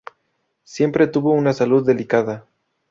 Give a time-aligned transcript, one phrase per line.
[0.63, 2.47] Siempre tuvo una salud delicada.